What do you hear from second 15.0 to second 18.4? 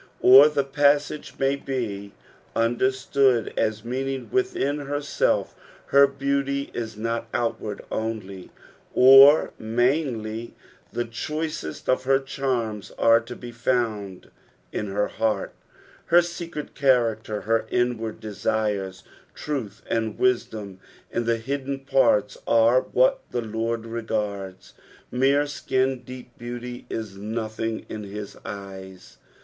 heart, her secret character, her inward